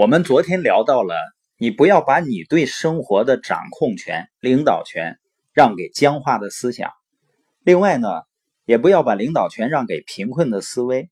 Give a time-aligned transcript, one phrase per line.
[0.00, 1.14] 我们昨天聊到了，
[1.58, 5.18] 你不要把你对生活的掌控权、领导权
[5.52, 6.90] 让给僵化的思想。
[7.64, 8.08] 另外呢，
[8.64, 11.10] 也不要把领导权让给贫困的思维，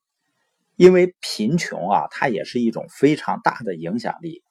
[0.75, 4.43] 因为贫穷啊，它也是一种非常大的影响力。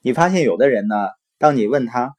[0.00, 2.14] 你发现有的人呢，当你问他，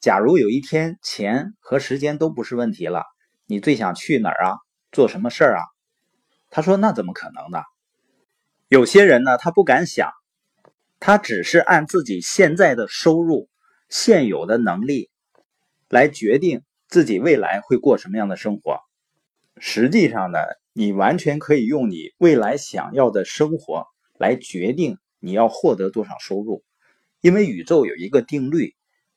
[0.00, 3.04] 假如有一天钱和时间都不是问题了，
[3.44, 4.56] 你最想去哪儿啊？
[4.92, 5.62] 做什么事儿啊？
[6.48, 7.62] 他说：“那怎么可能呢？”
[8.68, 10.10] 有些人呢，他不敢想。
[10.98, 13.48] 他只是按自己现在的收入、
[13.88, 15.10] 现有的能力
[15.88, 18.80] 来决定自己未来会过什么样的生活。
[19.58, 20.38] 实际上呢，
[20.72, 23.86] 你完全可以用你未来想要的生活
[24.18, 26.64] 来决定你要获得多少收入。
[27.20, 28.74] 因为宇宙有一个定律，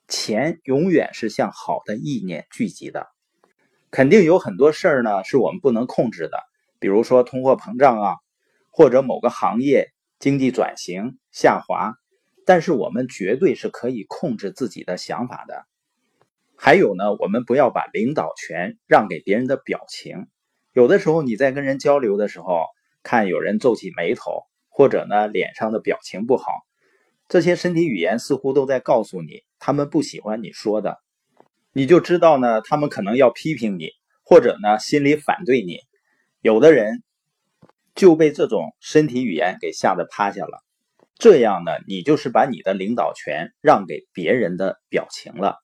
[0.08, 3.08] 钱永远是向好的意念聚集的。
[3.92, 6.40] 肯定有很多事儿呢是我们不能控制的，
[6.80, 8.16] 比如说通货膨胀啊，
[8.70, 9.92] 或者某个行业。
[10.20, 11.94] 经济转型下滑，
[12.46, 15.66] 但是我们绝对是可以控制自己的想法的。
[16.58, 20.28] 还有呢，我们不要把领导权让给别人的表情。
[20.74, 22.66] 有的时候你在跟人交流的时候，
[23.02, 26.52] 看有人皱起眉头，或者呢脸上的表情不好，
[27.30, 31.00] 这些身体语言似乎都在告诉你，他们不喜欢你说的。
[31.72, 33.92] 你就知道呢，他们可能要批评你，
[34.24, 35.80] 或者呢心里反对你。
[36.42, 37.04] 有的人。
[38.00, 40.64] 就被这种身体语言给吓得趴下了，
[41.18, 45.58] 这样呢，你就是把你的领导权让给别人的表情了。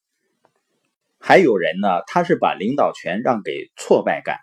[1.17, 4.39] 还有人呢，他是把领导权让给挫败感。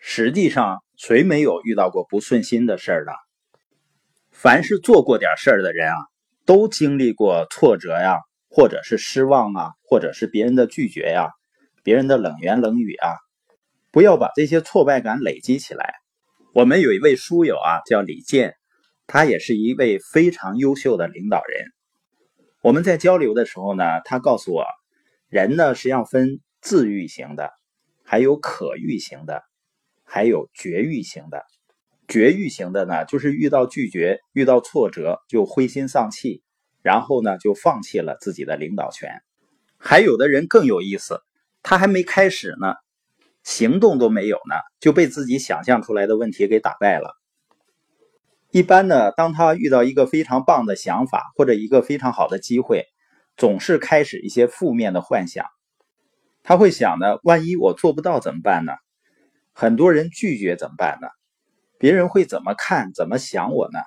[0.00, 3.12] 实际上，谁没有遇到过不顺心的事儿呢？
[4.32, 5.94] 凡是做过点事儿的人啊，
[6.44, 8.18] 都经历过挫折呀，
[8.50, 11.30] 或者是失望啊，或者是别人的拒绝呀，
[11.84, 13.14] 别人的冷言冷语啊。
[13.92, 16.01] 不要把这些挫败感累积起来。
[16.54, 18.56] 我们有一位书友啊，叫李健，
[19.06, 21.64] 他也是一位非常优秀的领导人。
[22.60, 24.66] 我们在交流的时候呢，他告诉我，
[25.30, 27.50] 人呢实际上分自愈型的，
[28.04, 29.42] 还有可愈型的，
[30.04, 31.42] 还有绝育型的。
[32.06, 36.42] 绝育型的呢，就是遇到拒绝、遇到挫折就灰心丧气，
[36.82, 39.08] 然后呢就放弃了自己的领导权。
[39.78, 41.22] 还有的人更有意思，
[41.62, 42.74] 他还没开始呢。
[43.42, 47.16] 行动都没有呢，就被自己想象出来的问题给打败了。
[48.50, 52.86] 一般呢，当他遇到一个非常棒的想法或者一个非常好的机会，
[53.36, 55.46] 总是开始一些负面的幻想。
[56.42, 58.72] 他会想呢，万一我做不到怎么办呢？
[59.52, 61.08] 很多人拒绝怎么办呢？
[61.78, 63.78] 别人会怎么看、怎么想我呢？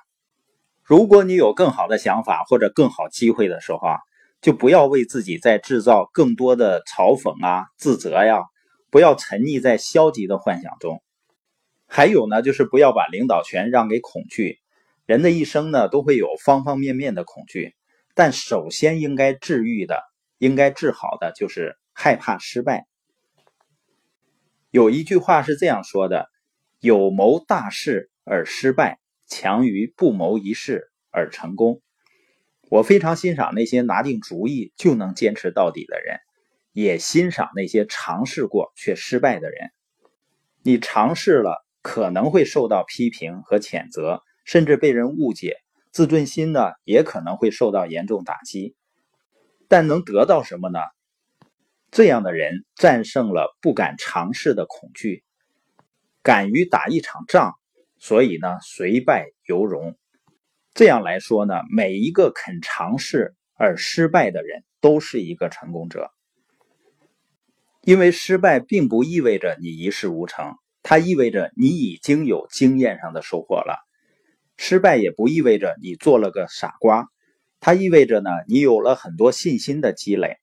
[0.82, 3.98] 如果你有更好的想法或者更好机会的时候啊，
[4.40, 8.42] 就不要为自己再制造更多的嘲讽啊、自责呀。
[8.96, 11.02] 不要沉溺在消极的幻想中，
[11.86, 14.58] 还有呢，就是不要把领导权让给恐惧。
[15.04, 17.74] 人的一生呢，都会有方方面面的恐惧，
[18.14, 20.02] 但首先应该治愈的、
[20.38, 22.86] 应该治好的，就是害怕失败。
[24.70, 26.30] 有一句话是这样说的
[26.80, 31.82] ：“有谋大事而失败，强于不谋一事而成功。”
[32.70, 36.18] 我非常欣赏那些拿定主意就能坚持到底的人。
[36.76, 39.70] 也欣赏那些尝试过却失败的人。
[40.62, 45.56] 你尝试了，可能会受到批评和谴责，甚至被人误解，
[45.90, 48.76] 自尊心呢也可能会受到严重打击。
[49.68, 50.80] 但能得到什么呢？
[51.90, 55.24] 这样的人战胜了不敢尝试的恐惧，
[56.22, 57.54] 敢于打一场仗，
[57.98, 59.96] 所以呢虽败犹荣。
[60.74, 66.10] 这样来说呢，每一个肯尝试而失败的人都是一个成功者。
[67.86, 73.78] 因为失败并不意味着你一事无成，它意味着你已经有经验上的收获了。
[74.56, 77.06] 失败也不意味着你做了个傻瓜，
[77.60, 80.38] 它意味着呢你有了很多信心的积累。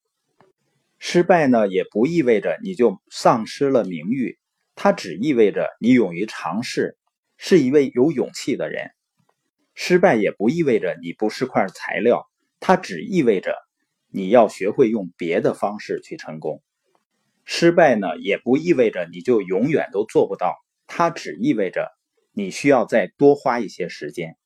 [1.00, 4.40] 失败呢也不意味着你就丧失了名誉，
[4.74, 6.98] 它只意味着你勇于尝试，
[7.36, 8.92] 是一位有勇气的人。
[9.76, 12.26] 失败也不意味着你不是块材料，
[12.62, 13.54] 它只意味着
[14.08, 16.64] 你要学会用别的方式去成功。
[17.46, 20.56] 失败呢，也不意味着你就永远都做不到，
[20.88, 21.92] 它只意味着
[22.32, 24.38] 你需要再多花一些时间。